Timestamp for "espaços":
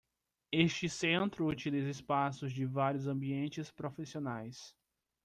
1.91-2.51